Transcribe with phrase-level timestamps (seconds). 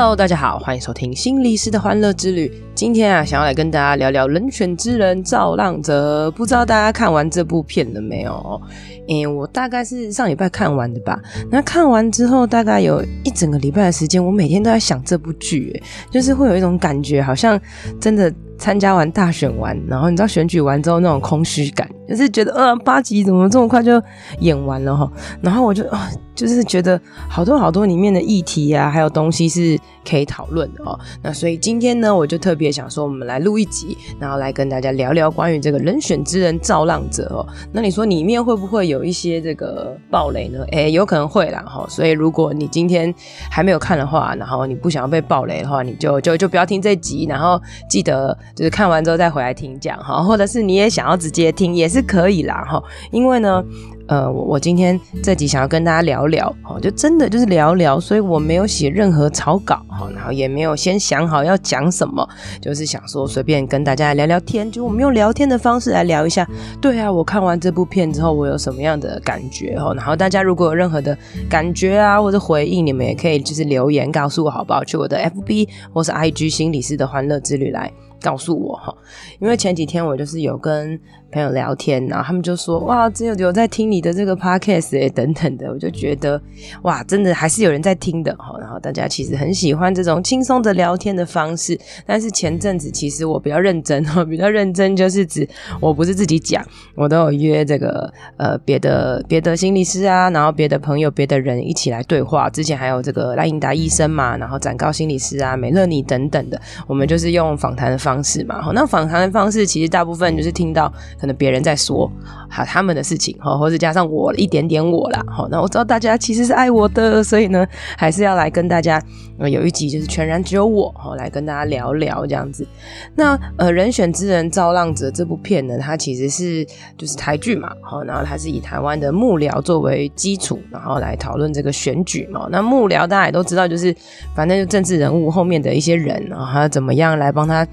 [0.00, 2.50] Hello，大家好，欢迎收听心理师的欢乐之旅。
[2.74, 8.62] 今天啊，想要来跟大家聊聊《人选之人赵浪哲》，不知道大家看完这部片了没有？
[9.08, 11.20] 诶，我大概是上礼拜看完的吧。
[11.50, 17.60] 那看完之后，大概有一整个礼拜的时间，我每天都在想这部剧，就是会有一种感觉，好像
[18.00, 24.00] 真的参加完大选完，然后你知道选举完之后那种空虚感，就是觉得，呃，八集怎么这么快就
[24.38, 25.10] 演完了哈？
[25.40, 26.08] 然后我就啊。
[26.32, 29.78] 就是觉得好多好多里面的议题啊，还有东西是
[30.08, 30.98] 可以讨论的哦。
[31.22, 37.46] 那所以今天呢，我就特别想说，我们来录一集，然后来跟大家聊聊关于这个人选之人造浪者哦。
[37.72, 40.64] 那你说里面会不会有一些这个暴雷呢？
[40.70, 41.84] 诶，有可能会啦哈。
[41.90, 43.14] 所以如果你今天
[43.50, 52.82] 还没有看的话，然后你不想要被暴雷的话，你就就就不要听这集，然后记得就是看完之后再回来听讲哈，或者是你也想要直接听也是可以啦哈。
[53.10, 53.62] 因为呢。
[54.06, 62.28] 呃，我我今天这集想要跟大家聊聊，哦，就真的就是聊聊，所以我没有写任何草稿，哈，然后也没有先想好要讲什么，
[62.60, 66.44] 就是想说随便跟大家聊聊天，就我们用聊天的方式来聊一下。
[66.80, 71.16] 对啊，我看完这部片之后，我有什么样的感觉，哈，然后大家如果有任何的
[71.48, 74.82] 感觉啊或者回应，你们也可以就是留言告诉我，好不好？
[74.82, 77.88] 去我的 FB 或是 IG 心理师的欢乐之旅来。
[78.20, 78.96] 告诉我哈，
[79.38, 81.00] 因为前几天我就是有跟
[81.32, 86.40] 朋友聊天，然后他们就说哇，只有有在听你的这个 podcast 诶等等的，我就觉得
[86.82, 88.56] 哇，真的还是有人在听的哈。
[88.60, 95.48] 然后大家其实很喜欢这种轻松的聊天的方式，但是前阵子其实我比较认真哈，比较认真就是指
[95.80, 96.62] 我不是自己讲，
[96.94, 102.50] 我都有约这个呃别的别的心理师啊，然后别的朋友、别的人一起来对话。
[102.50, 108.10] 之前还有这个赖英达医生嘛，然后展高心理师啊、美乐妮等等的，我们就是用访谈的方式。
[108.10, 112.10] 方式嘛，那访谈的方式其实大部分就是听到可能别人在说
[112.48, 117.66] 好他们的事情，哈，或者加上我一点点我啦，好，那我知道大家其实是爱我的，所以呢，
[117.96, 119.00] 还是要来跟大家
[119.38, 122.66] 有一集就是全然只有我，哈，来跟大家聊聊这样子。
[123.14, 126.66] 那呃，人选之人造浪者这部片呢，它其实是
[126.96, 132.48] 就是台剧嘛，好，然后它是以台湾的幕僚作为基础，然后来讨论这个选举嘛。
[132.50, 133.94] 那幕僚大家也都知道，就是
[134.34, 137.66] 反正就政治人物后面的一些人，然后他怎么样来帮他。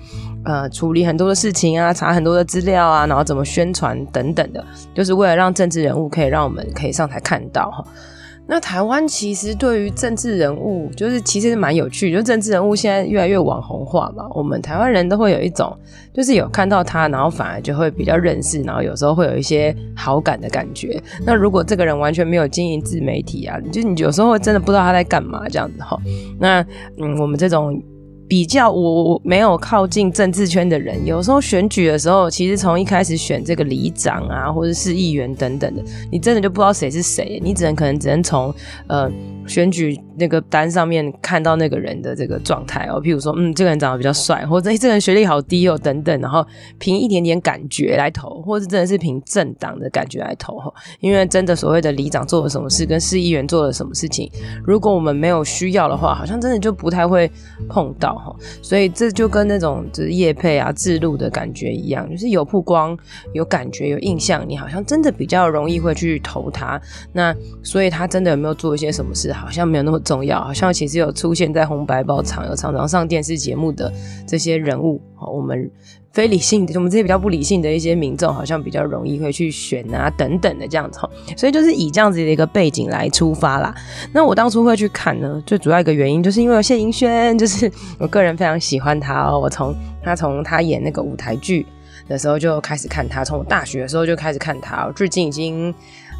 [0.48, 4.64] 呃，处理很多的事情啊，查很多的资料啊，然后怎么宣传等等的，
[4.94, 7.84] 就是为了让政治人物可以让我们可以上台看到哈。
[8.50, 15.78] 那台湾其实对于政治人物，就是其实是蛮有趣，就政治人物现在越来越网红化嘛，我们台湾人都会有一种，
[16.14, 20.98] 就是有看到他，然后反而就会比较认识，然后有时候会有一些好感的感觉。
[21.26, 26.00] 那如果这个人完全没有经营自媒体啊，就你有时候真的不知道他在干嘛这样子哈。
[26.40, 26.66] 那
[26.98, 27.78] 嗯，我们这种。
[28.28, 38.54] 比较我我没有靠近政治圈的人，有时候选举的时候，其实从一开始选这个里长啊，或者是议员等等的，你真的就不知道谁是谁，你只能可能只能从
[38.88, 39.10] 呃。
[39.48, 46.46] 选举那个单上面看到那个人的这个状态哦，譬如说，嗯，这个人长得比较帅，或者这个人学历好低哦，等等，然后
[46.78, 50.74] 凭一点点感觉来投，或者真的是凭政党的感觉来投哈。
[51.00, 54.30] 因为真的所谓的里长做了什么事，跟市议员做了什么事情，
[54.66, 57.32] 如果我们没有需要的话，好像真的就不太会
[57.70, 58.36] 碰到哈。
[58.62, 62.98] 所以这就跟那种就是业配啊、置入的感觉一样，就是有曝光、
[63.34, 66.82] 有感觉、有印象，你好像真的比较容易会去投他。
[67.14, 67.34] 那
[67.64, 69.34] 所以他真的有没有做一些什么事？
[69.38, 73.92] 好像没有那么重要，好像其实有出现在红白包场，有常常上电视节目的
[74.28, 75.02] 这些人物，
[75.34, 75.70] 我们
[76.12, 81.00] 非理性的，我们这些比较不理性的一些民众，好像比较容易会去选啊等等的这样子，
[81.38, 83.74] 所以就是以这样子的一个背景来出发啦。
[84.12, 91.66] 那我当初会去看呢，最主要一个原因就是因为有谢盈萱，就是我个人非常喜欢他哦，我从他从他演那个舞台剧
[92.08, 95.74] 的时候就开始看他，从我大学的时候就开始看他，至今已经。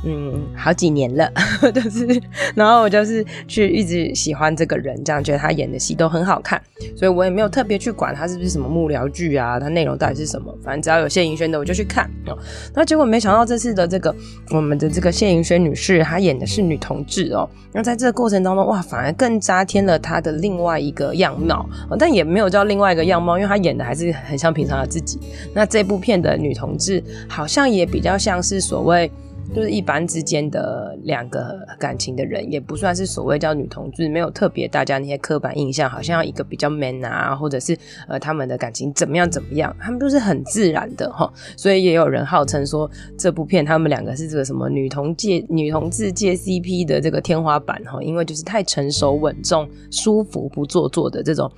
[0.04, 1.30] 嗯，好几年了，
[1.74, 2.22] 就是，
[2.56, 6.62] 然后我就是去一直喜欢这个人，这样觉得他演的戏都很好看，
[6.96, 12.38] 所以我也没有特别去管他是不是什么幕僚剧啊，他内容到底是什么，反正只要有谢盈萱的我就去看哦。
[12.76, 14.16] 那结果没想到这次的这个
[14.52, 17.50] 我们的这个谢盈萱女士，她演的是女同志哦。
[17.74, 21.68] 那在这个过程当中，哇，反而更加添了她的另外一个样貌，
[21.98, 25.20] 但也没有叫另外一个样貌，因为她演的还是很像平常的自己。
[25.56, 29.12] 那这部片的女同志好像也比较像是所谓。
[29.56, 37.78] 就是一般之间的两个感情的人，也不算是所谓叫女同志，没有特别大家那些刻板印象，好像要一个比较 man 啊，或者是
[38.08, 41.32] 呃他们的感情怎么样怎么样，他们都是很自然的哈。
[41.56, 51.52] 所以也有人号称说这部片他们两个是这个什么女同界女同志界 CP 的这个天花板哈，因为就是太成熟稳重、舒服不做作的这种。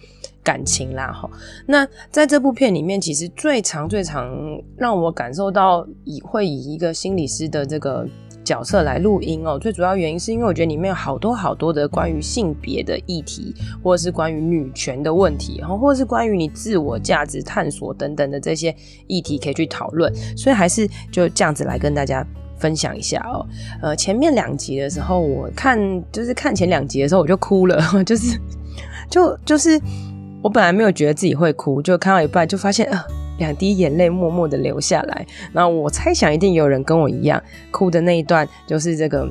[0.44, 1.30] 感情啦，哈，
[1.68, 4.34] 那在这部片里面，其实最常、最常
[4.78, 8.08] 让我感受到以会以一个心理师的这个
[8.44, 9.60] 角色来录音哦。
[9.60, 13.54] 最主要原因是因为我觉得里面有好多好多的关于性别的议题，
[13.84, 18.76] 或者是关于女权的问题，然后或者是关于你自我价值探索等等的这些
[19.08, 20.12] 议题可以去讨论。
[20.36, 22.26] 所以还是就这样子来跟大家
[22.58, 23.46] 分享一下哦。
[23.82, 25.78] 呃，前面两集的时候，我看
[26.12, 28.40] 就是看前两集的时候我就哭了，就是
[29.12, 29.80] 就就是。
[30.42, 32.98] 我本来没有觉得自己会哭，就看到一半就发现，呃，
[33.40, 35.26] 两滴眼泪默默的流下来。
[35.52, 37.42] 那我猜想，一定有人跟我一样
[37.72, 39.28] 哭的那一段，就是这个。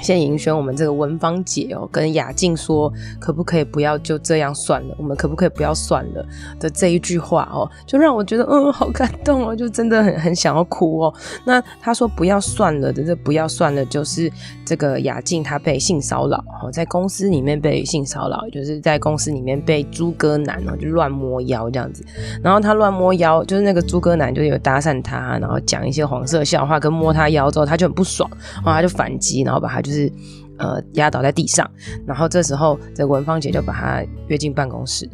[0.00, 4.94] 先迎选我们这个文芳姐哦，跟雅静说，可不可以不要就这样算了？
[4.98, 6.24] 我们可不可以不要算了
[6.58, 11.14] 的这一句话哦，就让我觉得嗯，好感动哦，就真的很很想要哭哦。
[11.44, 14.30] 那他说不要算了的，这不要算了，就是
[14.64, 22.04] 这个雅静她被性骚扰哦，在公司里面被性骚扰，就是在公司里面被猪哥男哦，就乱摸腰这样子。
[22.42, 29.92] 然后他乱摸腰，就是那个猪哥男就有搭讪他，然后讲一些黄色笑话，跟摸他腰之后，他就很不爽，然后他就反击，然后把他就。
[29.92, 30.10] 是
[30.58, 31.68] 呃压倒在地上，
[32.06, 35.08] 然后这时候这文芳姐就把他约进办公室。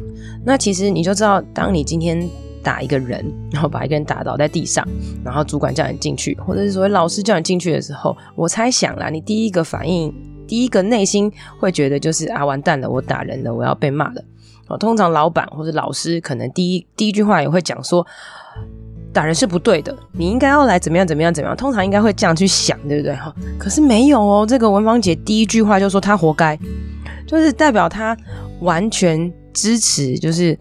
[0.45, 2.29] 那其实你就知道，当你今天
[2.63, 4.87] 打一个人，然后把一个人打倒在地上，
[5.25, 10.13] 然后主管叫你进去，或者是所谓老师叫你进去的时候，我猜想啦，你第一个反应，
[10.47, 14.23] 第一个内心会觉得就是啊，完蛋了，我打人了，我要被骂了。
[14.69, 18.07] 哦，通常老板或者老师可能第一第一句话也会讲说。
[19.19, 23.13] 打人是不对的，你应该要来怎么样怎么样怎么样，通常应该会这样去想，对不对？
[23.17, 26.57] 哈，可是没有哦，这个文芳姐第一句话就说她活该，
[27.27, 28.17] 就是代表她
[28.61, 30.57] 完全支持，就是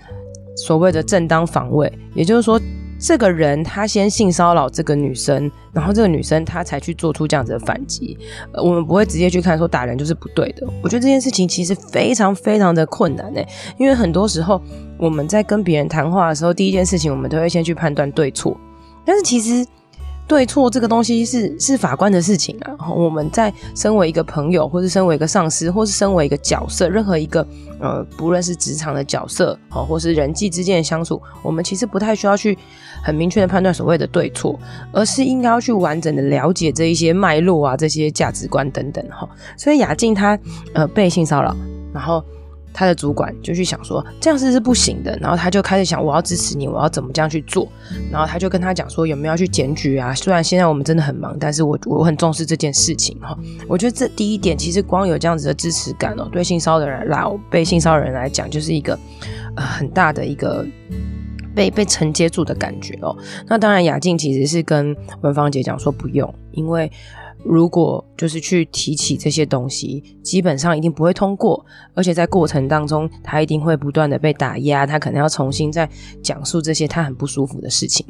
[0.55, 2.59] 所谓的正当防卫，也就是说。
[2.99, 8.17] 这个人他先性骚扰这个女生，然后这个女生她才去做出这样子的反击。
[8.53, 10.65] 我们不会直接去看说打人就是不对的。
[10.81, 14.59] 我觉得这件事情其实非常非常的困难诶，因为很多时候
[14.97, 18.55] 我们在跟别人谈话的时候，第一件事情我们都会先去判断对错，
[19.05, 19.65] 但是其实。
[20.29, 22.75] 对错这个东西是是法官的事情啊。
[22.93, 27.47] 我们在身为一个朋友，或是身为一个上司，或是身为一个角色，任何一个
[27.79, 32.57] 呃，不论是职场的角色，好，或是人际之间的相处，我们其实不太需要去
[33.01, 34.59] 很明确的判断所谓的对错，
[34.91, 39.25] 而是应该要去完整的了解这一些脉络啊，这些价值观等等哈。
[39.55, 40.37] 所以雅静她
[40.73, 41.55] 呃被性骚扰，
[41.93, 42.21] 然后。
[42.77, 47.67] 他的主管就去想说，这样是是不行的，然后他就开始想，我要支持你，我要怎么这样去做，
[48.11, 50.13] 然后他就跟他讲说，有没有要去检举啊？
[50.13, 53.35] 虽然现在我们真的很忙，但是我我很重视这件事情哈。
[53.67, 58.93] 我觉得这第一点，其实光有这样子的支持感哦，对性骚扰的人来，被性骚扰人来讲，就是一个
[59.55, 60.63] 呃很大的一个
[61.55, 63.17] 被被承接住的感觉哦。
[63.47, 66.91] 那当然，雅静其实是跟文芳姐讲说不用，因为。
[67.43, 75.89] 如果就是去提起这些东西，基本上一定不会通过，而且在过程当中，他一定会不断的被打压，他可能要重新再
[76.21, 78.05] 讲述这些他很不舒服的事情。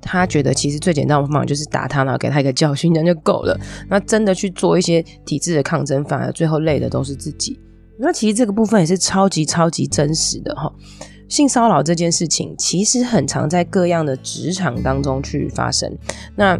[0.00, 3.58] 他觉得其实最简单的方法就是打他，然后给他一个教训，这样就够了。
[3.88, 7.58] 那真的去做一些体制的抗争，反而最后累的都是自己。
[7.98, 10.72] 那其实这个部分也是超级超级真实的哈。
[11.28, 15.96] 性骚扰这件事情，其实很常在各样的职场当中去发生。
[16.34, 16.58] 那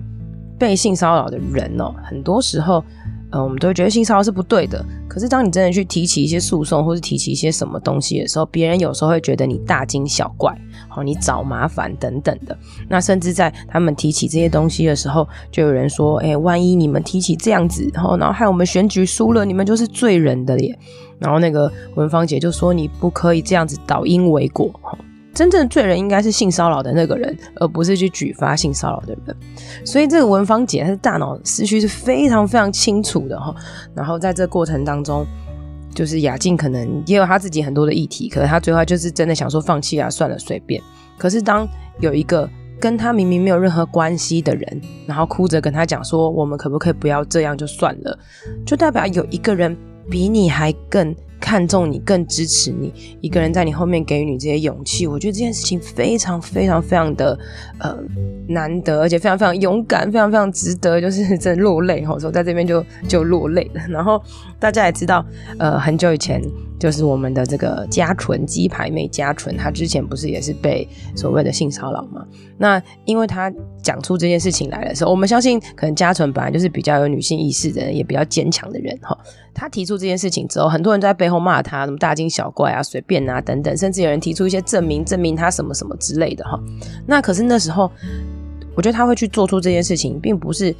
[0.61, 2.85] 被性骚扰的人哦，很多时候，
[3.31, 4.85] 呃，我们都会觉得性骚扰是不对的。
[5.09, 10.55] 可是，当你真的去提起一些诉讼，或是提起一些什么东西的时候，别人有时候会觉得你大惊小怪，
[10.87, 12.57] 好，你找麻烦等等的。
[12.91, 20.79] 那甚至在他们提起这些东西的时候，就有人说：“哎，万一你们提起这样子，然后，然后害我们选举输了，你们就是罪人的耶。”
[21.19, 24.71] 然后那个文芳姐就说：“你不可以这样子倒因为果。”
[25.41, 29.35] 真正的罪人应该是性骚扰的那个人，而不是去举发性骚扰的人。
[29.87, 33.55] 所以这个文芳姐，她的大脑思绪是非常非常清楚的哈。
[33.95, 35.25] 然后在这过程当中，
[35.95, 40.79] 就是雅静可能也有她自己很多的议题，可是她最后就是真的想说放弃啊，算了，随便。
[41.17, 41.67] 可是当
[42.01, 42.47] 有一个
[42.79, 48.19] 跟她明明没有任何关系的人，然后哭着跟她讲说，我们可不可以不要这样就算了，
[48.67, 49.75] 就代表有一个人
[50.11, 55.07] 比你还更看重你，更支持你，一个人在你后面给予你这些勇气。
[55.07, 57.37] 我觉得这件事情非常非常非常的
[57.79, 57.97] 呃
[58.47, 62.19] 难得，而且非常非常勇敢，非常非常值得，就是真落泪哈。
[62.19, 63.81] 所以在这边就就落泪了。
[63.89, 64.23] 然后
[64.59, 65.25] 大家也知道，
[65.59, 66.41] 呃，很久以前。
[66.81, 72.27] 就是我们的这个嘉纯鸡排妹嘉纯，她之前不是也是被所谓的性骚扰吗？
[72.57, 79.15] 那因为她讲出这件事情来的时候，我们相信可能嘉纯本来就是比较有女性意识的人，也比较坚强的人哈。
[79.53, 86.59] 她提出这件事情之后，很多人都在背后骂她，什么大惊小怪啊、随便啊等等，甚至有人提出一些证明，证明她什么什么之类的哈。
[87.07, 87.93] 那可是那时候，
[88.75, 90.75] 我觉得她会去做出这件事情，并不是。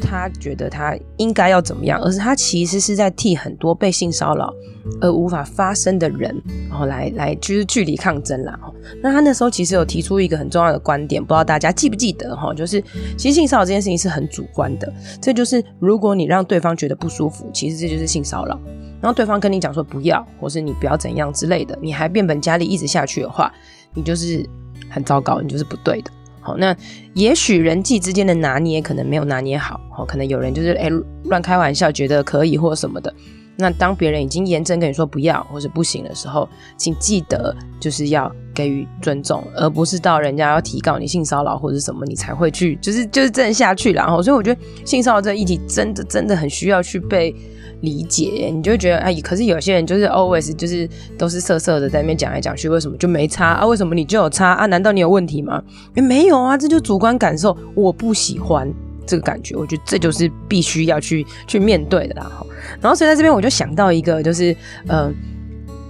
[0.00, 4.52] 他觉得他应该要怎么样，而是他其实是在替很多被性骚扰
[5.00, 6.34] 而无法发声的人，
[6.68, 8.58] 然后来来就是据理抗争啦。
[9.02, 12.54] 那他那时候其实有提出一个很重要的观点，不知道大家记不记得哈？
[12.54, 12.82] 就是
[13.16, 18.58] 其实性骚扰这件事情是很主观的，这就是如果你让对方觉得不舒服，其实这就是性骚扰。
[19.00, 23.52] 然后对方跟你讲说不要，或是你不要怎样之类的，你还变本加厉一直下去的话，
[23.94, 24.44] 你就是
[24.88, 26.10] 很糟糕，你就是不对的。
[26.56, 26.74] 那
[27.14, 30.88] 也许人际之间的拿捏可能没有拿捏好，哦，可能有人就是哎
[31.24, 33.12] 乱开玩笑，觉得可以或什么的。
[33.56, 43.92] 那当别人已经严正跟你说不要或者不行的时候，请记得就是要给予尊重，而不是到人家要提告你性骚扰或者什么，你才会去就是就是这样下去。
[43.92, 47.34] 然后，所以我觉得性骚扰这个议题真的真的很需要去被。
[47.80, 53.64] 理解，你就觉得哎，可是有些人就是 always 就是都是色色的在那边讲来讲去，为什么就没差啊？
[53.64, 54.66] 为什么你就有差啊？
[54.66, 55.62] 难道你有问题吗？
[55.94, 58.68] 也没有啊，这就主观感受，我不喜欢
[59.06, 62.28] 这个感觉，我觉得这就是必须要去去面对的啦。
[62.80, 64.56] 然后所以在这边我就想到一个，就是
[64.88, 65.08] 呃，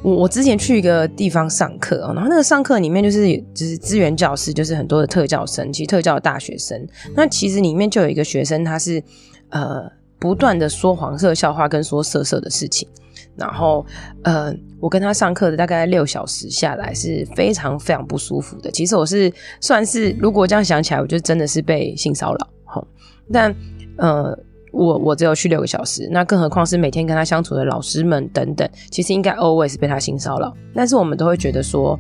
[0.03, 9.03] 我我之前去一个地方上课，然后那个上课里面就是就是资源教室，就是很多的特教生，其实特教的大学生，那其实里面就有一个学生，他是
[9.49, 9.91] 呃。
[10.19, 12.89] 不断的说黄色笑话跟说色色的事情，
[13.37, 13.85] 然后，
[14.23, 18.71] 呃，我跟他上课的大概六小时下来是非常非常不舒服的。
[18.71, 22.49] 其实我是算是，如果这样想起来，我就真的是被性骚扰。
[22.67, 22.85] 齁，
[23.33, 23.55] 但，
[23.97, 24.37] 呃，
[24.73, 30.53] 我我只有去六个小时，那更何况是每天跟他相处的老师们等等，其实应该 always 被他性骚扰。
[30.75, 31.99] 但是我们都会觉得说。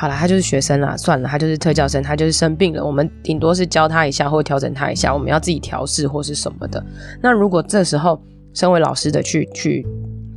[0.00, 6.80] 好了，他就是学生啦，算了，他就是特教生，他就是生病了，我们顶多是教他一下或调整他一下，我们要自己调试或是什么的。
[7.20, 8.22] 那如果这时候
[8.54, 9.84] 身为老师的去去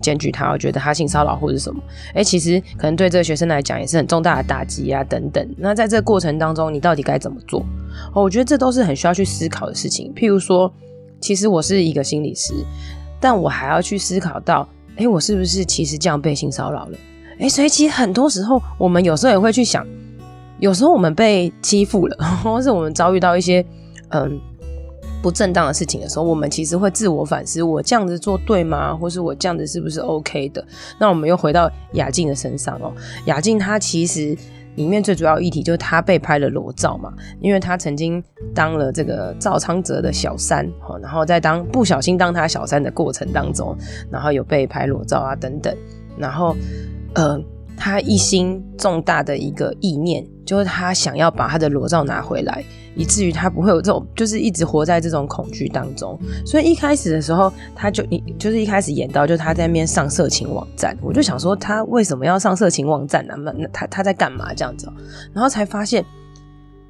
[0.02, 1.80] 检举他，我觉得他性骚扰或者什么，
[2.16, 5.48] 哎、其实可能对这个学生来讲也是很重大的打击啊，等等。
[5.60, 7.64] 那在这个过程当中，你到底该怎么做？
[8.16, 10.12] 哦，我觉得这都是很需要去思考的事情。
[10.16, 10.74] 譬如说，
[11.20, 12.52] 其实我是一个心理师，
[13.20, 16.98] 但我还要去思考到，哎、我是不是其实这样被性骚扰了？
[17.42, 19.84] 哎，所以其实很多时候，我们有时候也会去想，
[20.60, 23.66] 有时候我们被欺负了， 或是我们遭遇到一些
[24.10, 24.40] 嗯
[25.24, 28.96] 不正当的事情的时候，我们其实会自我反思：我这样子做对吗？
[28.96, 30.64] 或是我这样子是不是 OK 的？
[31.00, 32.94] 那我们又回到雅静的身上哦。
[33.26, 34.38] 雅静她其实
[34.76, 40.64] 里面最主要议题就是她被拍了裸照嘛，因为她曾经当了这个赵昌泽的小三，
[41.02, 43.76] 然后在当不小心当他小三的过程当中，
[44.12, 45.76] 然后有被拍裸照啊等等，
[46.20, 46.56] 然后。
[47.14, 47.40] 呃，
[47.76, 52.64] 他一心重大的一个意念，就是他想要把他的裸照拿回来，
[52.96, 56.18] 以至于他不会有这种，就是一直活在这种恐惧当中。
[56.46, 63.36] 所以一开始的时候，他就一 就是一开始演到，就他在那边上色情网站，我就想说他为什么要上色情网站呢？
[63.38, 64.88] 那他他在干嘛这样子？
[65.34, 66.06] 然后才发现，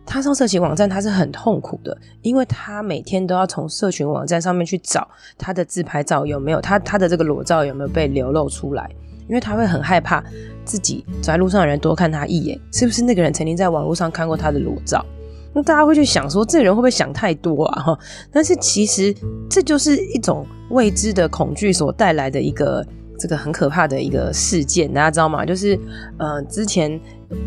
[0.05, 8.89] 他上色情网站他是很痛苦的，因为他每天都要从社群网站上面去找他的自拍照有没有，他他的这个裸照有没有被流露出来。
[9.31, 10.21] 因为他会很害怕
[10.65, 15.03] 自己走在路上的人多看他一眼，是不是那个人曾经在网络上看过他的裸照？
[15.53, 17.81] 那大家会去想说，这个人会不会想太多啊？
[17.81, 19.15] 哈，但是其实
[19.49, 22.85] 这就是一种未知的恐惧所带来的一个
[23.17, 25.45] 这个很可怕的一个事件，大家知道吗？
[25.45, 25.79] 就是
[26.17, 26.99] 呃之前。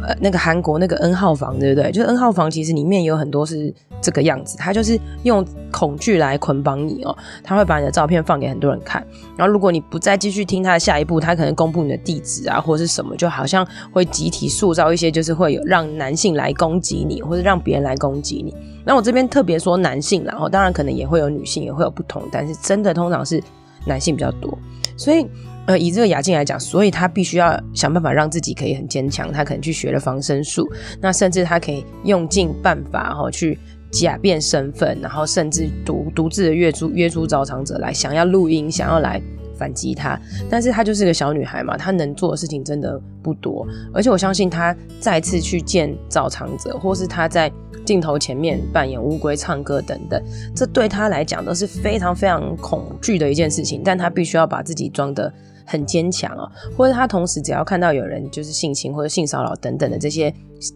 [0.06, 1.90] 呃，那个韩国那个 N 号房，对不对？
[1.92, 7.16] 就是 N 号房，其实里面有很多是这个样子，他就是用恐惧来捆绑你哦。
[7.42, 18.54] 他会把你的照片放给很多人看，然后如果你不再继续听他的下一步，他可能公布你的地址啊，或者是什么，就好像会集体塑造一些，就是会有让男性来攻击你，或者让别人来攻击你。
[18.84, 23.42] 那我这边特别说男性，然后当然可能也会有女性，也会有不同，但是真的通常是
[23.86, 24.58] 男性比较多，
[24.96, 25.26] 所以。
[25.66, 29.32] 呃，以这个雅静来讲，所以他必须要想办法让自己可以很坚强。
[29.32, 33.58] 他可能去学了防身术，那甚至他可以用尽办法哈去
[33.90, 39.18] 假变身份，然后甚至独独自的约出约出赵长泽来，想要录音，想要来
[39.58, 40.20] 反击他。
[40.50, 43.66] 但是她就是个小女孩嘛，她能做的事情真的不多。
[43.94, 47.50] 而且我相信她再次去见赵长泽，或是她在
[47.86, 50.22] 镜头前面扮演乌龟、唱歌等等，
[50.54, 53.80] 这对她来讲都是非常非常恐惧的一件事情。
[53.82, 55.32] 但她必须要把自己装的。
[55.64, 60.32] 很坚强哦，或者他同时只要看到有人就是性侵或者性骚扰等等的这些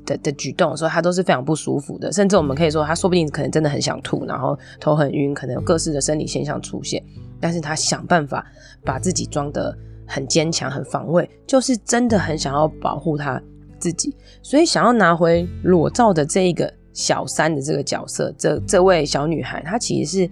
[0.07, 7.03] 的的举动的时候，他都是非常不舒服的，甚至我们可以说，他说不定可能真的很想吐，然后头很晕，可能有各式的生理现象出现，
[7.41, 8.45] 但是他想办法
[8.85, 9.77] 把自己装得
[10.07, 13.41] 很坚强、很防卫，就是真的很想要保护他
[13.79, 20.31] 自己，所以想要拿回裸照的这一个小三的这个角色，这这位小女孩，她其实是。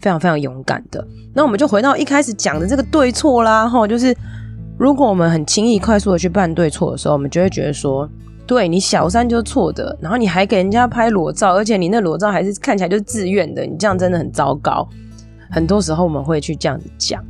[0.00, 4.16] 非常非常勇敢的，那我们就回到一开始讲的这个对错啦，齁，就是
[4.78, 8.08] 如果我们很轻易、快速的去判对错的时候，我们就会觉得说，
[8.46, 14.88] 对，你小三就是错的，然后你还给人家拍裸照，而且你那裸照还是看起来就是自愿的，你这样真的很糟糕。
[15.50, 17.22] 很多时候我们会去这样子讲，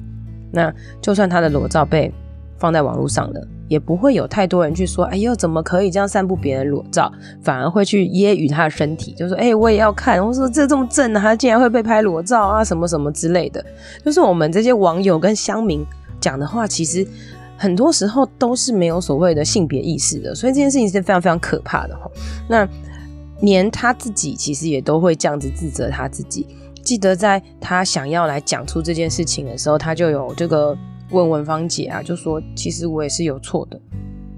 [0.53, 2.13] 那就算他的裸照被
[2.59, 3.49] 放在网络上了。
[3.71, 7.11] 也不会有太多人去说，哎呦，怎么可以这样散布别人裸照？
[7.41, 10.21] 反而会去揶揄他的身体，就说，哎，我也要看。
[10.27, 13.65] 我说这这么正啊，他竟然会被拍裸照啊，什么什么之类的。
[14.05, 15.87] 就是我们这些网友跟乡民
[16.21, 17.07] 讲的话，其实
[17.57, 21.97] 很多时候都是没有所谓的性别意识的，所以这件事情是非常非常可怕的。
[22.49, 22.69] 那
[23.41, 26.45] 连他自己其实也都会这样子自责他自己。
[26.83, 30.77] 记得在他想要来讲出这件事情的时候，他就有这个。
[31.11, 33.81] 问文芳姐啊，就说其实我也是有错的，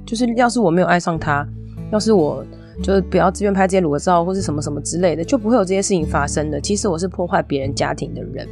[0.06, 1.46] 就是要是我没有爱上他，
[1.90, 2.44] 要是我
[2.82, 6.60] 就是不要自愿拍这些裸照或是什么什么之类的，就不会有这些事情发生的。
[6.60, 8.48] 其实我是破坏别人家庭的人。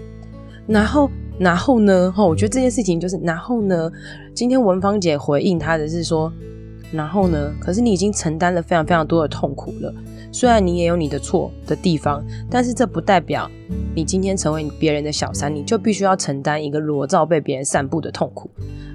[0.67, 2.12] 然后，然后呢？
[2.12, 3.91] 哈，我觉得这件事情就是，然后呢？
[4.33, 6.33] 今天文芳姐回应他的是说，
[6.93, 7.53] 然后呢？
[7.59, 9.93] 可是你已经承担了非常非常多的痛苦了。
[10.33, 13.51] 虽然你也有你的错的地方，但是这不代表
[13.95, 18.51] 你今天成为别人的小三，你就必须要承担一个裸照被别人散布的痛苦，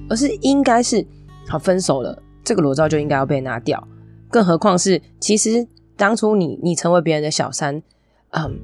[0.10, 1.06] 而是应该是
[1.48, 3.86] 好分手了，这个裸照就应该要被拿掉。
[4.30, 7.82] 更何况是，其实当初你你成为别人的小三，
[8.32, 8.58] 嗯，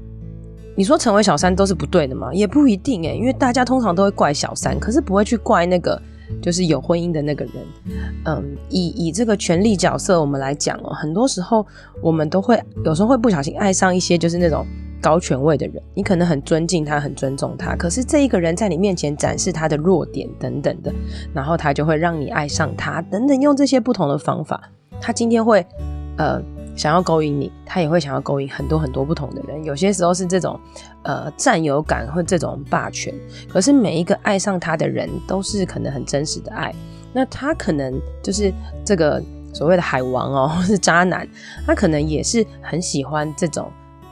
[0.75, 2.33] 你说成为小三都是不对的吗？
[2.33, 6.01] 也不一定诶，因为大家通常都会怪小三，可是不会去怪那个。
[6.41, 7.53] 就是有婚姻的那个人，
[8.25, 11.65] 嗯，以以这个权力角色我们来讲哦，很多时候
[12.01, 14.65] 我们都会有时候会不小心爱上一些就是那种
[15.01, 20.93] 高权位的人，你可能很尊敬他，很尊重他，可是这一个人在你面前展示他的弱点等等的，
[21.33, 24.69] 然后他就会让你爱上他等等，用这些不同的方法，
[24.99, 25.65] 他今天会
[26.17, 26.41] 呃。
[26.81, 29.63] 想要勾引你，他也会想要勾引很多很多不同的人。
[29.63, 30.59] 有些时候是这种，
[31.03, 33.13] 呃，占有感或这种霸权。
[33.47, 36.73] 可是每一个爱上他的人，都是可能很真实的爱。
[37.13, 38.51] 那他可能就是
[38.83, 39.21] 这个
[39.53, 41.27] 所谓的海王哦，是渣男，
[41.67, 43.71] 他可能也是很喜欢这种。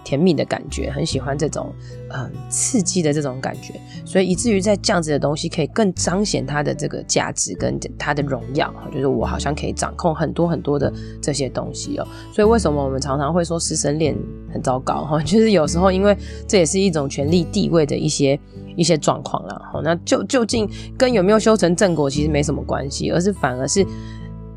[0.10, 1.72] 甜蜜的感觉，很喜欢这种
[2.12, 12.07] 嗯刺激的这种感觉，所以以至于在这样子的东西可以更彰显它的这个价值跟它的荣耀，就是我好像可以掌控很多很多的这些东西哦。
[12.33, 14.16] 所以为什么我们常常会说师生恋
[14.51, 15.22] 很糟糕哈？
[15.22, 18.40] 就是有时候因为这也是一种权力地位的一些
[18.75, 19.62] 一些状况啦。
[19.72, 23.86] 哈，那就究竟跟有没有修成正果其实没什么关系，而是反而是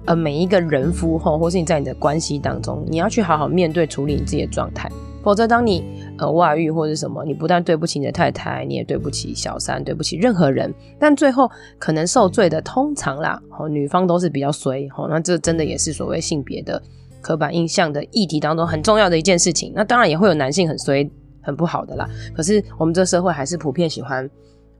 [0.07, 4.91] 呃每一个人夫哈，或是你在你的关系当中，你要去好好面对处理你自己的状态。
[5.23, 5.85] 否则，当你
[6.19, 10.73] 呃外遇或者什么，你不但对不起你的太太，你也对不起小三，对不起任何人。
[10.99, 16.83] 但最后可能受罪的，通常啦，哦，女方都是比较衰，哦，那这真的也是所谓性别的
[17.21, 19.73] 刻板印象的议题当中很重要的一件事情。
[19.77, 21.09] 那当然也会有男性很衰、
[21.41, 22.09] 很不好的啦。
[22.35, 24.29] 可是我们这社会还是普遍喜欢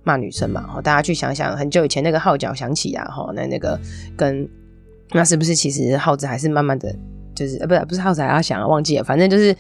[0.03, 3.79] 骂女生嘛，哦，大家去想想，很久以前那个号角响起啊，哈，那那个
[4.17, 4.49] 跟
[5.13, 6.93] 那是不是其实耗子还是慢慢的
[7.35, 9.55] 就是呃，不是不是耗子还要响啊，忘记了，反正就是。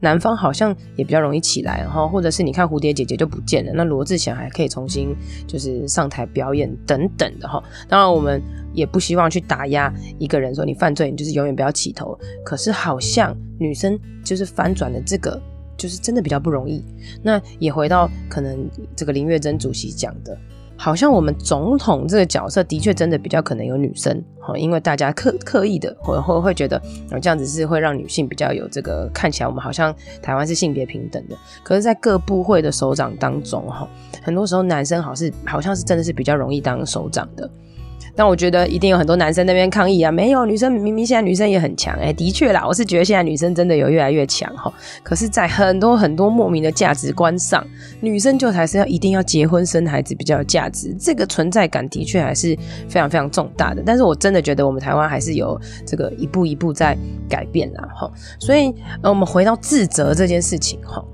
[0.00, 5.14] 男方好像也比较容易起来，然后或者是你看蝴蝶姐姐就不见了，那罗志祥还可以重新
[5.46, 7.62] 就是上台表演等等的哈。
[7.88, 8.40] 当然我们
[8.72, 12.16] 也不希望去打压一个人，说你犯罪你就是永远不要起头。
[12.44, 15.40] 可是好像女生就是翻转的这个
[15.76, 16.84] 就是真的比较不容易。
[17.22, 20.38] 那也回到可能这个林月珍主席讲的。
[20.80, 26.80] 好像我们总统这个角色的确真的比较可能有女生，哈因为大家刻刻意的会会会觉得，
[27.20, 31.36] 这样子是会让女性比较有这个看起来我们好像台湾是性别平等的。
[31.64, 33.88] 可是，在各部会的首长当中，哈，
[34.22, 37.50] 很多时候男生好是好像是真的是比较容易当首长的。
[38.18, 44.72] 但我觉得一定有很多男生那边抗议啊，没有女生明明现在女生也很强，哎，的确啦，我是觉得现在女生真的有越来越强哈。
[45.04, 47.64] 可是，在很多很多莫名的价值观上，
[48.00, 53.84] 女生就还是要一定要结婚生孩子比较有价值，这个存在感的确还是非常非常重大的。
[53.86, 58.10] 但是我真的觉得我们台湾还是有这个一步一步在改变啦哈。
[58.40, 61.04] 所以，呃，我们回到自责这件事情哈，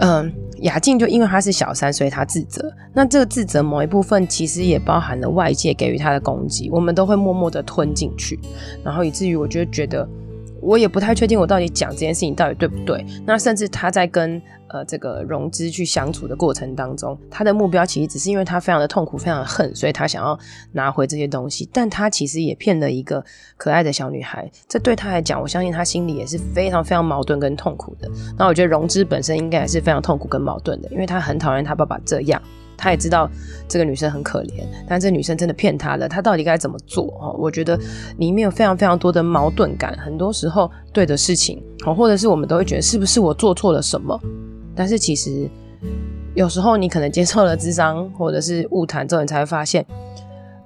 [0.00, 0.32] 嗯。
[0.64, 2.70] 雅静就因为她是小三，所以她自责。
[2.92, 8.38] 那这个自责某一部分其实也包含了外界给予她的攻击，我们都会默默的吞进去，
[8.82, 10.08] 然后以至于我就觉得
[10.60, 13.04] 我也不太确定我到底讲这件事情到底对不对。
[13.26, 14.40] 那甚至他在跟
[14.74, 20.36] 呃这个融资去相处的过程当中，他的目标其实只是因为他非常的痛苦，非常的恨，所以他想要
[20.72, 21.68] 拿回这些东西。
[21.72, 23.24] 但他其实也骗了一个
[23.56, 28.10] 可爱的小女孩，这对他来讲，我相信他心里也是非常非常矛盾跟痛苦的。
[28.36, 32.42] 那我觉得融资本身应该也是非常痛苦跟矛盾的，因为他很讨厌他爸爸这样。
[32.76, 33.30] 他也知道
[33.68, 37.06] 这个女生很可怜，但这女生真的骗他了，他到底该怎么做？
[37.20, 37.78] 哦，我觉得
[38.18, 44.20] 里面有非常非常多的矛盾感，很多时候对的事情，哦，或者是我们都会觉得是不是我做错了什么？
[44.74, 45.48] 但是其实
[46.34, 49.84] 有时候你可能接受了智商，或者是误谈之后，你才会发现，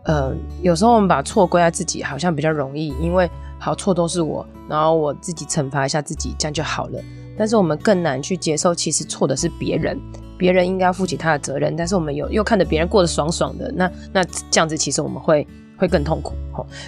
[0.05, 7.01] 呃，有时候我们把错归在自己，好像比较容易，因为好错都是我，然后我自己惩罚一下自己，这样就好了。
[7.37, 9.99] 但是我们更难去接受，其实错的是别人。
[10.39, 15.45] 别人应该负起他的责任，但是我们有又看着别人过得爽爽的，那那这样子其实我们会
[15.77, 16.33] 会更痛苦。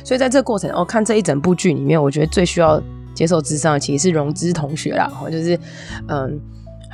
[0.05, 2.81] 所以在这个过程，哦，看这一整部剧里面，我觉得最需要
[3.13, 5.59] 接受智商的其实是融资同学啦，就是
[6.07, 6.41] 嗯，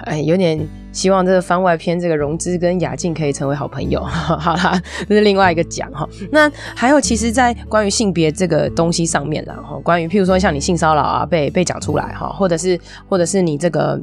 [0.04, 0.58] 哎，有点
[0.92, 4.02] 希望这个番外篇这个融资跟雅静可以成为好朋友。
[4.04, 6.08] 好啦，这是另外一个讲哈。
[6.30, 12.78] 那还有，其实，在关于性别这个东西上面啦，哈，关于譬如说像你性骚扰啊，被被讲出来哈，或者是
[13.08, 14.00] 或者是你这个。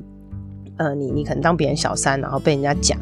[0.75, 2.97] 呃，你你可能当别人小三，然后被人家讲，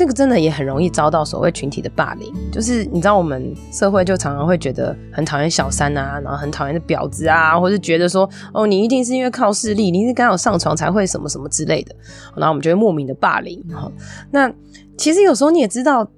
[0.00, 2.32] 这个真的也很容易遭到所谓群体的霸凌。
[2.50, 11.94] 就是你知道，我们社会就常常会觉得很讨厌小三啊，然后很讨厌的婊子啊，或是觉得说，哦，你一定是因为靠势力，你是刚好上床才会什么什么之类的，
[12.34, 13.62] 然后我们就会莫名的霸凌。
[13.70, 13.92] 哈，
[14.30, 14.50] 那
[14.96, 16.10] 其实有时候你也知道，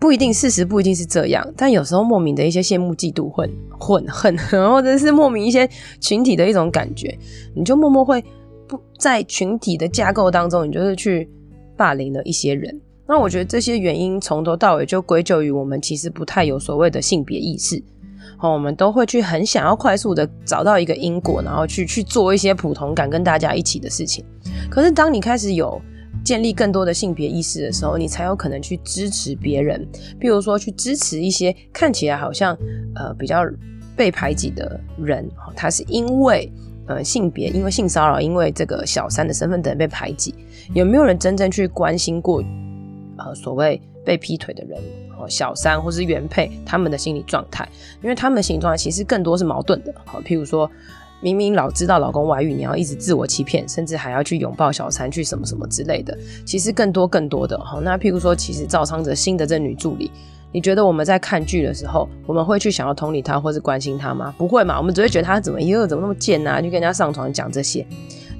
[0.00, 4.36] 不一定事实不一定是这样，但有时候莫名的一些羡慕、嫉妒、混混恨，
[4.68, 5.68] 或者是莫名一些
[6.00, 7.16] 群体的一种感觉，
[7.54, 8.20] 你就默默会
[8.66, 8.80] 不。
[8.98, 11.28] 在群体的架构当中，你就是去
[11.76, 12.80] 霸凌了一些人。
[13.12, 17.84] 那我觉得这些原因从头到尾就归咎于我们其实不太有所谓的性别意识。
[18.38, 24.24] 好，我们都会去很想要快速的找到一个因果，然后去去做一些普同感跟大家一起的事情。
[24.70, 25.78] 可是当你开始有
[26.24, 29.86] 建立更多的性别意识的时候，你才有可能去支持别人，
[30.18, 32.56] 比如说去支持一些看起来好像
[32.94, 33.44] 呃比较
[33.94, 35.30] 被排挤的人。
[35.54, 36.50] 他是因为。
[36.88, 40.34] 呃，性别，因为性骚扰，因为这个小三的身份等被排挤，
[40.74, 42.42] 有没有人真正去关心过？
[43.24, 44.80] 呃，所谓被劈腿的人，
[45.18, 47.68] 哦，小三或是原配，他们的心理状态，
[48.02, 49.94] 因为他们的心理状态其实更多是矛盾的。
[50.04, 50.70] 好，譬如说，
[51.20, 57.58] 明明老知道老公外遇，你要一直自我欺骗，甚至还要去拥抱小三，去什么什么之类的，其实更多更多的。
[57.64, 60.10] 好，那譬如说，其实赵昌泽新的这女助理。
[60.54, 64.34] 你觉得我们在看剧的时候，我们会去想要同理他或是关心他吗？
[64.36, 67.86] 不会嘛，我们只会觉得他怎么又怎么那么贱啊，就跟人家上床讲这些。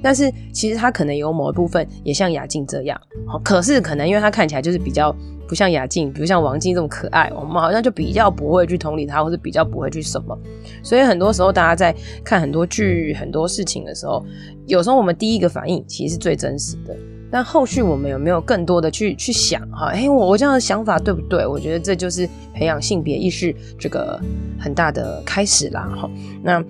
[0.03, 2.99] 但是其实他可能有某一部分也像雅静这样，
[3.43, 5.15] 可是可能因为他看起来就是比较
[5.47, 10.37] 不像雅静，比如像王静这么可爱，我们好像就比较不会去同理他，或者比较不会去什么。
[10.83, 14.23] 所以很多时候大家在看很多剧、很多事情的时候，
[14.67, 16.95] 有时候我们第一个反应其实是最真实的。
[17.31, 19.87] 但后续我们有没有更多的去去想哈？
[19.87, 21.47] 哎，我我这样的想法对不对？
[21.47, 24.21] 我觉得这就是培养性别意识这个
[24.59, 26.07] 很大的开始啦哈。
[26.43, 26.63] 那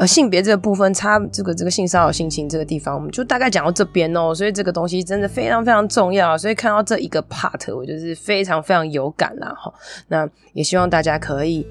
[0.00, 4.34] 呃性别这个部分，差这个这个性骚扰性侵这个地方，我们就大概讲到这边哦。
[4.34, 6.38] 所以这个东西真的非常非常重要。
[6.38, 9.70] 所以看到这一个 part，我就是非常非常有感啦哈。
[10.08, 11.66] 那也希望大家可以。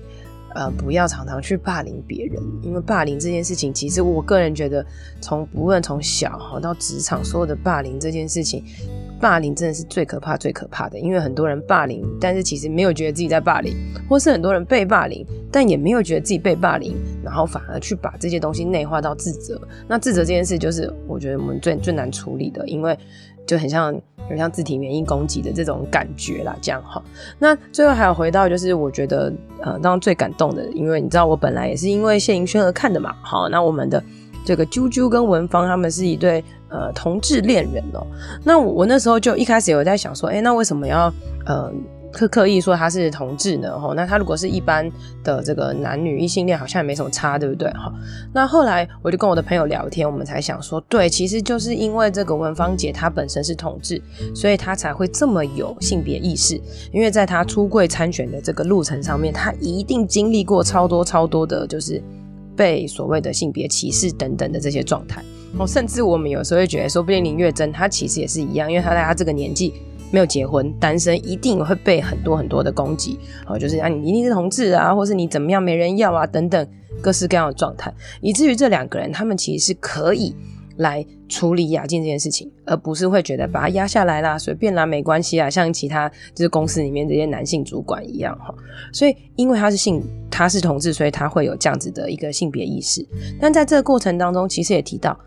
[0.56, 4.86] 呃，不要常常去霸凌别人，因为霸凌这件事情，其实我个人觉得，
[5.22, 8.64] 从不论从小哈到职场，所有的霸凌这件事情，
[9.20, 10.98] 霸凌真的是最可怕、最可怕的。
[10.98, 13.76] 因为很多人霸凌，但是其实没有觉得自己在霸凌，
[14.10, 19.62] 或是很多人被霸凌，但也没有觉得自己被霸凌，然后反而去把这些东西内化到自责。
[19.88, 22.98] 那自责这件事，就是我觉得我们最最难处理的，因为。
[23.50, 23.92] 就很像，
[24.30, 27.02] 很像自体免疫攻击的这种感觉啦，这样哈。
[27.40, 33.16] 那最后还有回到，就是我觉得呃，当然最感动的，因为你知道我本来也是因为谢盈萱而看的嘛。
[33.24, 34.04] 好，那我们的
[34.46, 38.06] 这个啾啾跟文芳他们是一对呃同志恋人哦。
[38.44, 41.12] 那我，那时候就一开始有在想说，哎、那为什么要
[41.48, 41.74] 呃？
[42.12, 43.80] 刻刻意说他是同志呢？
[43.80, 44.90] 哈，那他如果是一般
[45.24, 47.70] 的这个男女异性恋，好像也没什么差，对不对？
[47.72, 47.94] 哈，
[48.34, 54.02] 那后来我就跟我的朋友聊天，我们才想说，对，其实就是因为这个文芳姐她本身是同志，
[54.34, 56.60] 所以她才会这么有性别意识。
[56.92, 62.02] 因为在她出柜参选的这个路程上面，她一定经历过超多超多的，就是
[62.56, 65.24] 被所谓的性别歧视等等的这些状态。
[65.58, 69.74] 哦，甚至我们有时候会觉得，说不定林月珍她其实也是一样，因为她在她这个年纪。
[70.12, 76.68] 没有结婚，单身一定会被很多很多的攻击，哦，就是啊，你一定是同志啊，或是你怎么样没人要啊，等等
[77.02, 80.36] 各式各样的状态，以至于这两个人他们其实是可以
[80.78, 88.54] 来处理雅静这件事情，而不是会觉得把他压下来啦，随便啦，没关系啊，像其他就是公司里面这些男性主管一样哈。
[88.92, 93.06] 所以因为他是性他是同志，所以他会有这样子的一个性别意识。
[93.40, 95.18] 但在这个过程当中，其实也提到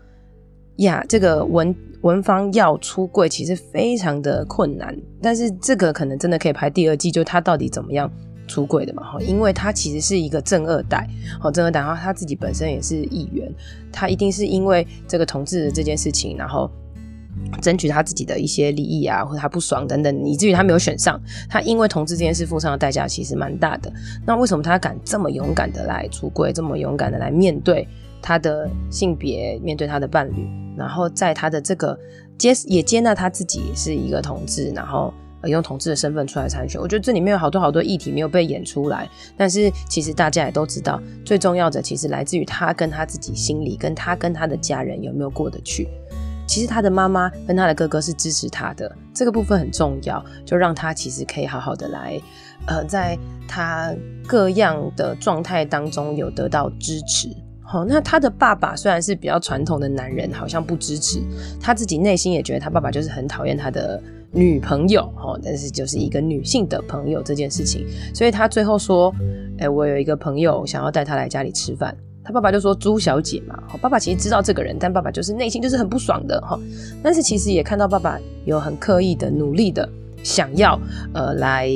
[0.77, 8.11] 呀，这个文文芳要出柜其实非常的困难，但是这个可能真的可以拍第二季，就他到底怎么样。
[8.45, 11.07] 出柜的嘛，哈，因为他其实是一个正二代，
[11.39, 13.49] 好，正二代然后，他自己本身也是议员，
[13.89, 16.69] 他一定是因为这个同志的这件事情，然后
[17.61, 21.19] 争取他自己的一些利益啊，或者他不爽等等，以至于他没有选上。
[21.49, 23.91] 他因为同志这件事付上的代价其实蛮大的。
[24.25, 27.87] 那为什么他敢这么勇敢的来出柜，这么勇敢的来面对
[28.23, 31.95] 他的性别，面对他的伴侣，然后在他的这个
[32.39, 35.13] 接也接纳他自己是一个同志，然后。
[35.45, 45.85] 用同志的身份出来参选，我觉得这里面有好多好多议题没有被演出来，但是其实大家也都知道，最重要的其实来自于他跟他自己心里，跟他跟他的家人有没有过得去。
[46.47, 52.17] 其实他的妈妈跟他的哥哥是支持他的，这个部分很重要，就让他其实可以好好的来，
[52.67, 53.93] 呃，在他
[54.25, 57.27] 各样的状态当中有得到支持。
[57.73, 61.19] 好，那他的爸爸虽然是比较传统的男人，好像不支持，
[61.59, 63.99] 他自己内心也觉得他爸爸就是很讨厌他的。
[64.35, 69.13] 女朋友哦，但是就是一个女性的朋友这件事情，所以他最后说
[69.59, 76.59] ：“哎，我有一个朋友想要带他来家里吃饭。”他爸爸就说：“朱小姐嘛。”爸爸其实知道这个人，但爸爸就是内心就是很不爽的哈。
[77.03, 79.87] 但是其实也看到爸爸有很刻意的努力的
[80.23, 80.79] 想要
[81.13, 81.69] 呃来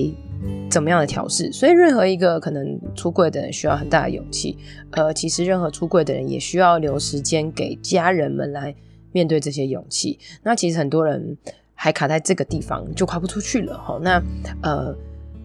[0.70, 1.52] 怎么样的调试。
[1.52, 4.58] 所以任何一个可能出柜的人需要很大的勇气，
[4.92, 8.76] 呃，其实任何出柜的人也需要留时间给家人们来
[9.12, 10.20] 面对这些勇气。
[10.44, 11.38] 那其实很多人。
[11.80, 14.00] 还卡在这个地方就跨不出去了哈。
[14.02, 14.20] 那
[14.64, 14.92] 呃，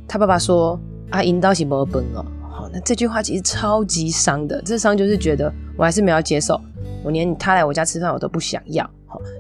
[0.09, 2.25] 他爸爸说啊，引导是没本哦。
[2.51, 4.59] 好，那这句话其实超级伤的。
[4.63, 6.59] 这伤就是觉得我还是没有接受，
[7.05, 8.91] 我连他来我家吃饭我都不想要。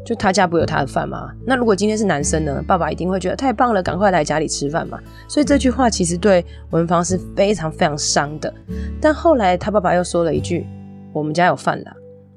[0.04, 1.30] 就他家不有他的饭吗？
[1.46, 2.62] 那如果今天是男生呢？
[2.66, 4.98] 爸爸一定会觉得太棒了，赶快来家里吃饭嘛。
[5.28, 8.52] 所以这句话其实对文芳是非常非常伤的。
[9.00, 10.66] 但后来他爸爸又说了一句
[11.12, 11.92] ：“我们家有饭啦。”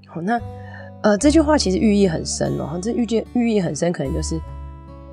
[0.07, 0.39] 好，那。
[1.01, 2.79] 呃，这句话其实寓意很深哦。
[2.81, 4.41] 这寓意寓意很深，可能就是，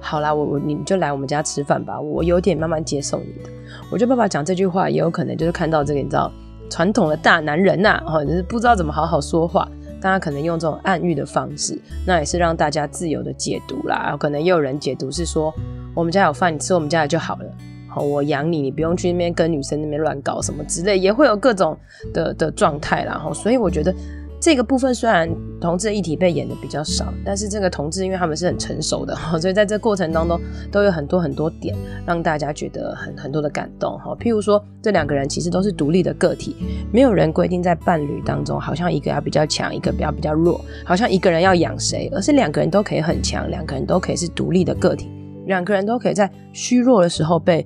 [0.00, 3.50] 好啦，我我你就来我们家吃饭吧，我有点慢慢接受你的。
[3.90, 6.32] 我觉得爸爸讲这句话，也有可能就是看到这个，你知道，
[6.70, 9.68] 传统的大男人呐、啊，哦，就是不知道怎么好好说话，
[10.02, 14.00] 大家可能用这种暗喻的方式，那也是让大家自由的解读啦。
[14.02, 15.54] 然后可能也有人解读是说，
[15.94, 17.44] 我们家有饭，你吃我们家的就好了。
[17.88, 21.78] 好，我养你，你不用去那边跟女生那边乱搞什么之类，也会有各种
[22.12, 23.12] 的的状态啦。
[23.12, 23.94] 然后，所以我觉得。
[24.42, 30.36] 这个部分虽然同志的议题被演的比较少，但是这个同志因为他们是很成熟的，所以在这过程当中
[30.68, 34.16] 都有很多很多点让大家觉得很很多的感动哈。
[34.18, 36.56] 譬如说，这两个人其实都是独立的个体，
[36.92, 45.08] 没有人规定在伴侣当中好像一个要比较强，一个比较比较弱，好像一个人要养谁，而是两个人都可以很强，两个人都可以是独立的个体，
[45.46, 47.64] 两个人都可以在虚弱的时候被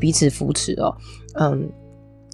[0.00, 0.92] 彼此扶持哦。
[1.34, 1.70] 嗯，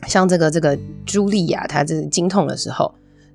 [0.06, 0.74] 像这个这个
[1.04, 2.90] 茱莉亚，她这是经痛的时候。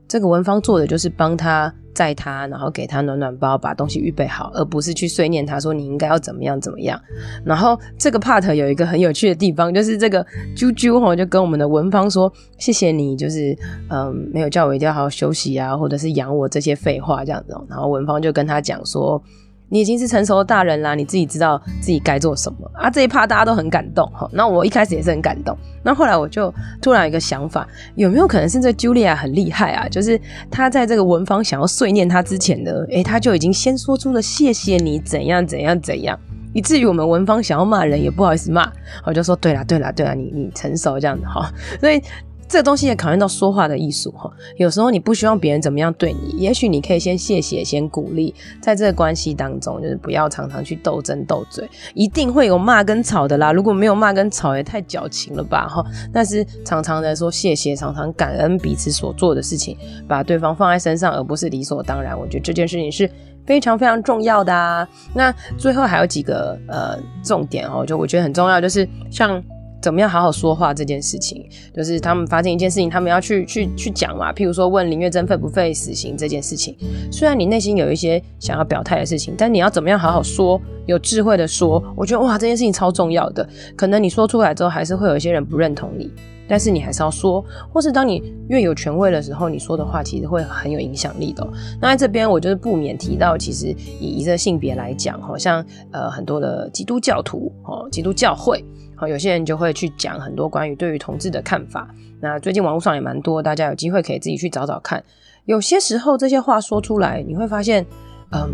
[0.08, 7.00] 这个文芳做的就是帮他载他，然后给他暖暖包，把东西预备好，而不是去碎念他说你应该要怎么样怎么样。
[7.44, 10.24] 然后这个 part 有一个很有趣的地方，就是这个
[10.56, 13.58] 啾啾吼就跟我们的文芳说谢谢你，就是
[13.90, 17.54] 嗯没有叫我一定要好好休息啊，或者是养我这些废话这样子。
[17.70, 19.22] 然后文芳就跟他讲说。
[19.70, 22.90] 你已经是成熟的大人啦，你自己知道自己该做什么啊！
[22.90, 24.30] 这一趴大家都很感动哈。
[24.32, 29.88] 那我一开始也是很感动，那后来我就突然有一个想法，有没有可能是这 Julia 很厉害啊？
[29.90, 36.18] 就是他在这个文芳想要碎念他之前呢，诶、欸，他就已经先说出了谢谢你怎样怎样怎样，
[36.54, 38.72] 以至于我们文芳想要骂人也不好意思骂，
[39.06, 42.02] 我就说对啦对啦对啦，你你成熟这样子哈，所以。
[42.48, 44.32] 这个东西也考验到说话的艺术哈。
[44.56, 53.52] 有时候你不希望别人怎么样对你，也许你可以先谢谢，先鼓励，在这个关系当中，就是不要常常去斗争斗嘴，一定会有骂跟吵的啦。
[53.52, 55.84] 如果没有骂跟吵，也太矫情了吧哈。
[56.14, 62.18] 但是常常的说谢谢，常常感恩彼此所做的事情，把对方放在身上，而不是理所当然。
[62.18, 63.10] 我觉得这件事情是
[63.46, 64.88] 非常非常重要的啊。
[65.14, 69.44] 那最后还有几个呃重点哦，就我觉得很重要，就是像。
[69.82, 74.34] 怎么样好好说话这件事情，就是他们发现一件事情，他们要去去去讲嘛。
[74.34, 76.76] 譬如说问林月珍废不废死刑这件事情，
[77.12, 81.84] 虽然你内心有一些想要表态的事情，但你要怎么样好好说，有智慧的说。
[81.96, 83.48] 我觉得哇，这件事情超重要的。
[83.76, 86.12] 可能你说出来之后，还是会有一些人不认同你，
[86.48, 87.44] 但是你还是要说。
[87.72, 91.48] 或是当你越有权威的时候，你说的话其实会很有影响力的。
[91.80, 93.68] 那在这边，我就是不免提到，其实
[94.00, 98.66] 以一个性别来讲，好像呃很多的基督教徒哦，基督教会。
[98.98, 101.88] 好，有些人就会去讲很多关于对于同志的看法。
[102.20, 105.02] 那最近网络上也蛮多，大家有机会可以自己去找找看。
[105.46, 107.86] 有些时候这些话说出来，你会发现，
[108.32, 108.50] 嗯，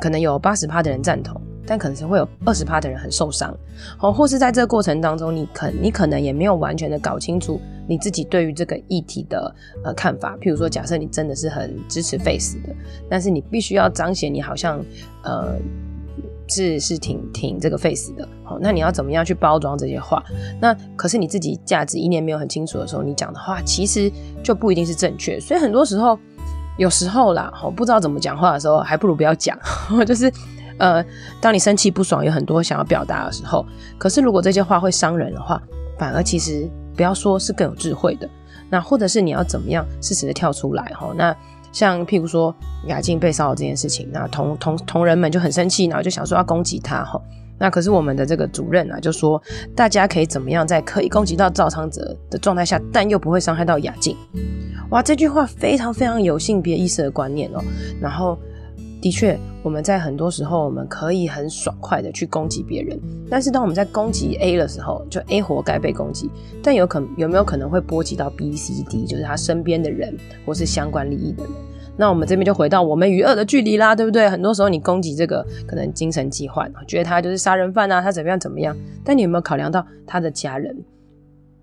[0.00, 1.40] 可能有八十趴的人赞同。
[1.66, 3.56] 但可能是会有二十趴的人很受伤，
[3.96, 10.36] 好，或是在这个过程当中，你可你可能也没有完全的搞清楚你自己对于这个议题的呃看法。
[10.42, 12.74] 譬如说，假设你真的是很支持 Face 的，
[13.08, 14.78] 但是你必须要彰显你好像
[15.22, 15.56] 呃
[16.48, 20.22] 是是挺挺这个废死的，好，那你要怎么样去包装这些话？
[20.60, 24.10] 那可是你自己价值一念没有很清楚的时候，你讲的话其实
[24.42, 25.38] 就不一定是正确。
[25.40, 26.18] 所以很多时候，
[26.78, 29.58] 有时候啦，好，不知道怎么讲话的时候，还不如不要讲，
[30.06, 30.32] 就是。
[30.76, 31.00] 呃，
[31.40, 33.64] 当你生气不爽，有很多想要表达的时候，
[33.96, 35.62] 可是如果这些话会伤人的话，
[35.96, 38.28] 反而其实不要说是更有智慧的。
[38.68, 41.12] 那或者是你要怎么样适时的跳出来哈？
[41.16, 41.32] 那
[41.74, 42.54] 像譬如说
[42.86, 47.20] 雅静被骚扰这件事情，那同同同仁们就很生气，然后就想说要攻击他哈。
[47.58, 49.42] 那可是我们的这个主任啊，就说
[49.76, 54.16] 大家可以怎么样在可以攻击到造伤者的状态下，但又不会伤害到雅静。
[54.90, 57.60] 哇，这句话非常非常有性别意识的观念哦。
[58.00, 58.38] 然后。
[59.04, 66.30] 的确，我们在很多时候，我们可以很爽快的去攻击别人，但是当我们在攻击 A 的时候，就 A 活该被攻击，
[66.62, 71.52] 但有可有没有可能会波及到 B、C、D，就是他身边的人或是相关利益的人？
[71.98, 74.26] 那我们这边就回到我们与恶的距离啦，对不对？
[74.26, 80.74] 很多时候你攻击这个可能精神疾患，觉得他就是杀人犯啊，他怎么样怎么样，但你有没有考量到他的家人？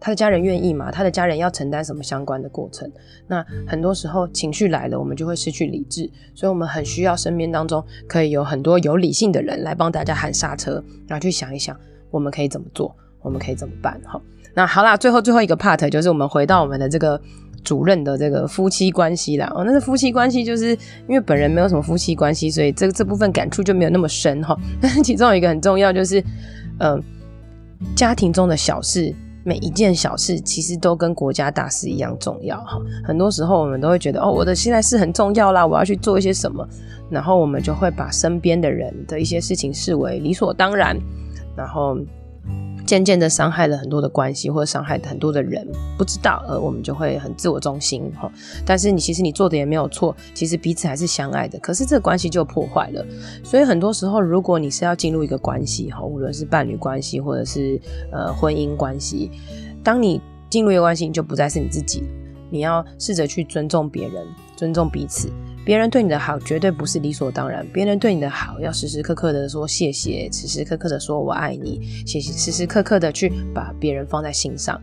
[0.01, 0.91] 他的家人愿意吗？
[0.91, 2.91] 他的家人要承担什么相关的过程？
[3.27, 11.77] 那很多时候情绪来了，我们就会失去理智，所以我们很需要身边当中可以有很多有理性的人来帮大家喊刹车，然后去想一想
[12.09, 14.01] 我们可以怎么做，我们可以怎么办？
[14.03, 14.19] 哈，
[14.55, 17.21] 那好啦，最后最后一个 part 就是我们回到我们的这个
[17.63, 19.53] 主任的这个夫妻关系啦。
[19.55, 20.71] 哦，那是夫妻关系就是
[21.07, 24.57] 因为本人没有什么夫妻关系，所以这这部分感触就没有那么深哈。
[24.81, 26.23] 但是其中有一个很重要，就是
[26.79, 26.99] 嗯、
[27.95, 29.13] 家庭中的小事。
[29.43, 32.79] 每一件小事其实都跟国家大事一样重要哈。
[33.03, 36.67] 很多时候我们都会觉得哦，我的现在事很重要啦，我要去做一些什么，
[37.09, 40.97] 然后我们就会把身边的人的一些事情视为理所当然，
[41.55, 41.97] 然后。
[42.85, 45.67] 渐渐的伤害了很多的关系，或者伤害很多的人，
[45.97, 48.31] 不知道，而我们就会很自我中心哈。
[48.65, 51.57] 但是你其实你做的也没有错，其实彼此还是相爱的。
[51.59, 53.05] 可是这个关系就破坏了。
[53.43, 57.79] 所以很多时候，如果你是要进入一个关系哈，无论是伴侣关系或者是
[58.11, 59.31] 呃婚姻关系，
[59.83, 62.03] 当你进入一个关系，就不再是你自己，
[62.49, 65.29] 你要试着去尊重别人，尊重彼此。
[65.63, 74.81] 别人对你的好绝对不是理所当然，别人对你的好要时时刻刻的说谢谢，时时刻刻的说我爱你，谢谢，时时刻刻的去把别人放在心上，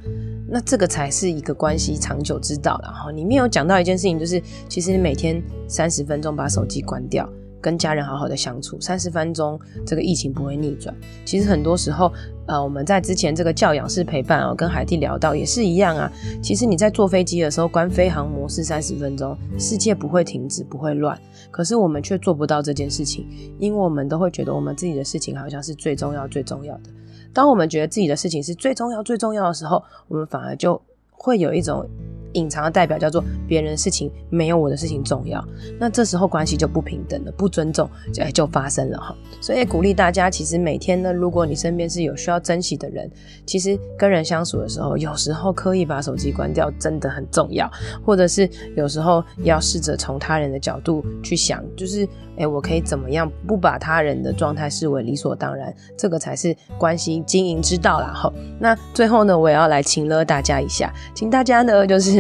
[0.48, 2.80] 那这个才是一个关系长久之道。
[2.82, 7.28] 然后里面有讲到一件事情，就是其实你每天三十分钟把手机关掉。
[7.60, 10.94] 跟家人好好的相处三十分钟，这个疫情不会逆转。
[11.24, 12.12] 其实很多时候，
[12.46, 16.10] 呃，我们在之前这个教养式陪伴哦，跟海蒂聊到也是一样啊。
[16.42, 21.18] 其实你在坐飞机的时候关飞航模式三十分钟，世界不会停止，不会乱。
[21.50, 23.26] 可是我们却做不到这件事情，
[23.58, 26.90] 因为我们都会觉得我们自己的事情好像是最重要、最重要的。
[27.32, 31.88] 当我们觉得自己的事情是最重要、最重要的时候，我们反而就会有一种。
[32.32, 35.42] 隐藏的代表叫做别人的事情没有我的事情重要，
[35.78, 39.16] 那这时候关系就不平等了，不尊重就就发生了哈。
[39.40, 43.10] 所以鼓励大家，其实每天呢，如果你身边是有需要珍惜的人，
[43.46, 47.70] 其实跟人相处的时候，有时候刻意把手机关掉真的很重要，
[48.04, 58.12] 或者是有时候要试着从他人的角度去想，就是诶，我可以怎么样不把他人的状态视为理所当然，这个才是关系经营之道啦。
[58.14, 62.17] 哈，那最后呢，我也要来请了大家一下，请大家呢就是。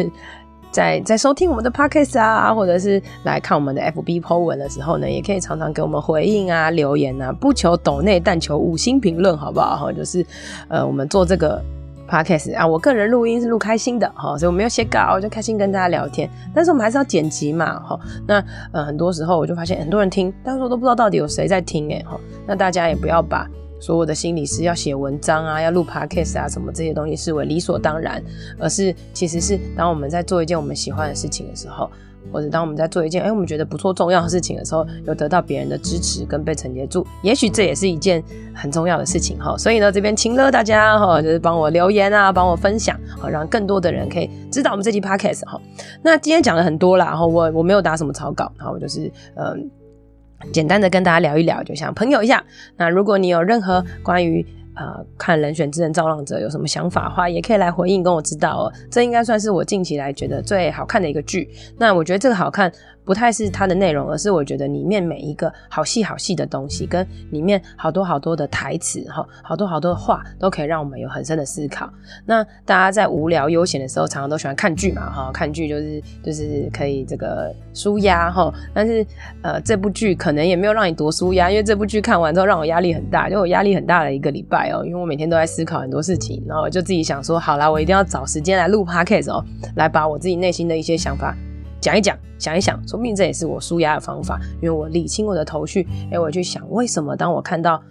[0.70, 9.76] 在在收听我们的 podcast 啊，或者是来看我们的 FB po 文的时候呢，也可以常常给我们回应啊、留言啊，不求抖内，但求五星评论，好不好？
[9.76, 10.24] 哈，就是
[10.68, 11.62] 呃，我们做这个
[12.06, 16.28] podcast 啊，我个人录音是录开心的哈，所以我没有写稿，我就开心跟大家聊天。
[16.54, 17.98] 但是我们还是要剪辑嘛，哈。
[18.26, 22.20] 那呃，很多时候我就发现很多人听，但是我都不知道到底有谁在听诶，哈。
[22.46, 23.48] 那大家也不要把。
[23.80, 28.22] 所有的心理师要写文章啊，要录 podcast 啊，什么这些东西视为理所当然，
[28.58, 31.88] 而是其实是当我们在做一件我们喜欢的事情的时候，
[32.32, 38.22] 或者当我们在做一件哎我们觉得不错重要的事情的时候，有得到别人的支持跟被承接住，也许这也是一件
[38.54, 39.56] 很重要的事情哈。
[39.56, 45.58] 所以呢，这边请了大家哈，就是帮我留言啊，帮我分享，好让更多的人可以知道我们这期 podcast 哈。
[46.02, 49.70] 那今天讲了很多啦，然后我我没有打什么草稿，然后我就是嗯。
[50.52, 52.42] 简单的跟大家聊一聊，就像朋友一样。
[52.76, 58.72] 那如果你有任何关于呃看《人选之人造浪者》有什么想法的话，也可以来回应跟我知道哦。
[58.90, 61.48] 这应该算是我近期来觉得最好看的一个剧。
[61.76, 62.72] 那我觉得这个好看。
[63.08, 71.90] 不太是它的内容，而是我觉得里面每一个好细好细的东西，跟里面好多好多的台词哈，好多好多的话，都可以让我们有很深的思考。
[72.26, 78.52] 那大家在无聊悠闲的时候，常常都喜欢看剧嘛哈，看剧就是就是可以这个舒压哈。
[78.74, 79.06] 但是
[79.40, 89.42] 呃，这部剧可能也没有让你多舒压，因为这部剧看完之后让我压力很大，就我压力很大的一个礼拜哦，因为我每天都在思考很多事情，然后我就自己想说，好啦，我一定要找时间来录 podcast 哦，
[89.76, 91.34] 来把我自己内心的一些想法。
[91.80, 97.82] 讲一讲，想一想，说不定这也是我舒压的方法，因为我理清我的头绪，哎，我去想为什么当我看到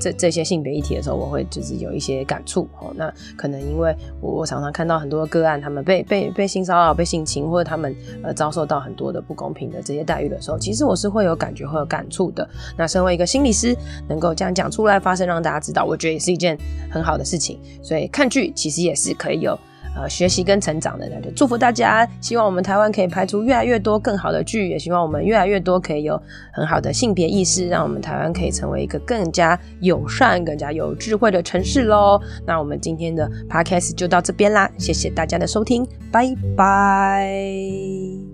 [0.00, 2.92] 这这些性别议题的时候，我会就是有一些感触哦。
[2.96, 12.48] 那可能因为我我常常看到很多个案，他们被被被性骚扰、被性侵，或者他们呃遭受到很多的不公平的这些待遇的时候，其实我是会有感觉、会有感触的。
[12.76, 13.76] 那身为一个心理师，
[14.08, 16.58] 能够这样讲出来发声，让大家知道，我觉得也是一件
[16.90, 17.60] 很好的事情。
[17.82, 19.56] 所以看剧其实也是可以有。
[19.96, 22.08] 呃，学习跟成长的，那就祝福大家。
[22.20, 26.20] 希望我们台湾可以拍出越来越多更好的剧，也希望我们越来越多可以有
[26.52, 32.20] 很好的性别意识，让我们台湾可以成为一个更加友善、更加有智慧的城市喽。
[32.44, 38.33] 那我们今天的 podcast 就到这边啦，谢谢大家的收听，拜拜。